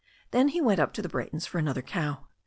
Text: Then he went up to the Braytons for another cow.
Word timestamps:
Then 0.31 0.47
he 0.47 0.61
went 0.61 0.79
up 0.79 0.93
to 0.93 1.03
the 1.03 1.09
Braytons 1.09 1.45
for 1.45 1.59
another 1.59 1.83
cow. 1.83 2.25